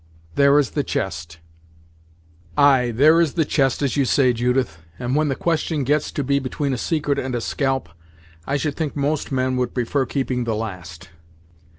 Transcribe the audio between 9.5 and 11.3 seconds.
would prefer keeping the last.